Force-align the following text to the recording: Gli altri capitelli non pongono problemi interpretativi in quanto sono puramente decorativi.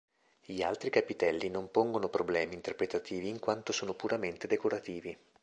Gli 0.43 0.63
altri 0.63 0.89
capitelli 0.89 1.51
non 1.51 1.69
pongono 1.69 2.09
problemi 2.09 2.55
interpretativi 2.55 3.27
in 3.29 3.37
quanto 3.37 3.71
sono 3.71 3.93
puramente 3.93 4.47
decorativi. 4.47 5.15